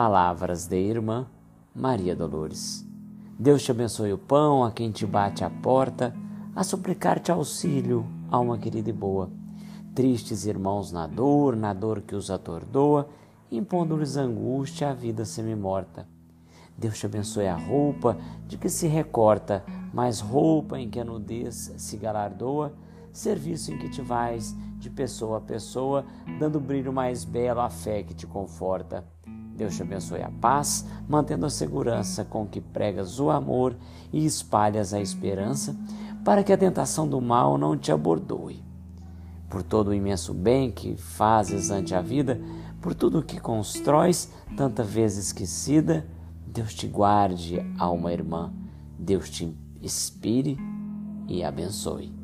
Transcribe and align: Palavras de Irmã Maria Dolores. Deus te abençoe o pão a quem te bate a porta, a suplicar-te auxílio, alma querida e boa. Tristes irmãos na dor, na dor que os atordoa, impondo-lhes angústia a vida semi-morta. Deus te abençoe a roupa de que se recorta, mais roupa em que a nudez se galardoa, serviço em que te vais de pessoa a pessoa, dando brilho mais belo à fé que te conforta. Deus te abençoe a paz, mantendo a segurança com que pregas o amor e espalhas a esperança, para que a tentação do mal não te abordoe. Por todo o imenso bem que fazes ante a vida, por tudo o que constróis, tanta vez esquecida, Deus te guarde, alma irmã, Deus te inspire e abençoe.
Palavras 0.00 0.68
de 0.68 0.78
Irmã 0.78 1.26
Maria 1.74 2.14
Dolores. 2.14 2.86
Deus 3.36 3.64
te 3.64 3.72
abençoe 3.72 4.12
o 4.12 4.16
pão 4.16 4.62
a 4.62 4.70
quem 4.70 4.92
te 4.92 5.04
bate 5.04 5.42
a 5.42 5.50
porta, 5.50 6.14
a 6.54 6.62
suplicar-te 6.62 7.32
auxílio, 7.32 8.06
alma 8.30 8.56
querida 8.58 8.90
e 8.90 8.92
boa. 8.92 9.28
Tristes 9.96 10.46
irmãos 10.46 10.92
na 10.92 11.08
dor, 11.08 11.56
na 11.56 11.72
dor 11.72 12.00
que 12.02 12.14
os 12.14 12.30
atordoa, 12.30 13.08
impondo-lhes 13.50 14.16
angústia 14.16 14.90
a 14.90 14.94
vida 14.94 15.24
semi-morta. 15.24 16.06
Deus 16.76 16.96
te 16.96 17.06
abençoe 17.06 17.48
a 17.48 17.56
roupa 17.56 18.16
de 18.46 18.56
que 18.56 18.68
se 18.68 18.86
recorta, 18.86 19.64
mais 19.92 20.20
roupa 20.20 20.78
em 20.78 20.88
que 20.88 21.00
a 21.00 21.04
nudez 21.04 21.74
se 21.76 21.96
galardoa, 21.96 22.72
serviço 23.12 23.72
em 23.72 23.78
que 23.78 23.90
te 23.90 24.00
vais 24.00 24.54
de 24.78 24.90
pessoa 24.90 25.38
a 25.38 25.40
pessoa, 25.40 26.04
dando 26.38 26.60
brilho 26.60 26.92
mais 26.92 27.24
belo 27.24 27.58
à 27.58 27.68
fé 27.68 28.04
que 28.04 28.14
te 28.14 28.28
conforta. 28.28 29.04
Deus 29.58 29.74
te 29.74 29.82
abençoe 29.82 30.22
a 30.22 30.30
paz, 30.30 30.86
mantendo 31.08 31.44
a 31.44 31.50
segurança 31.50 32.24
com 32.24 32.46
que 32.46 32.60
pregas 32.60 33.18
o 33.18 33.28
amor 33.28 33.74
e 34.12 34.24
espalhas 34.24 34.94
a 34.94 35.00
esperança, 35.00 35.76
para 36.24 36.44
que 36.44 36.52
a 36.52 36.56
tentação 36.56 37.08
do 37.08 37.20
mal 37.20 37.58
não 37.58 37.76
te 37.76 37.90
abordoe. 37.90 38.62
Por 39.50 39.64
todo 39.64 39.88
o 39.88 39.94
imenso 39.94 40.32
bem 40.32 40.70
que 40.70 40.96
fazes 40.96 41.72
ante 41.72 41.92
a 41.92 42.00
vida, 42.00 42.40
por 42.80 42.94
tudo 42.94 43.18
o 43.18 43.22
que 43.22 43.40
constróis, 43.40 44.32
tanta 44.56 44.84
vez 44.84 45.16
esquecida, 45.16 46.06
Deus 46.46 46.72
te 46.72 46.86
guarde, 46.86 47.58
alma 47.78 48.12
irmã, 48.12 48.52
Deus 48.96 49.28
te 49.28 49.52
inspire 49.82 50.56
e 51.26 51.42
abençoe. 51.42 52.17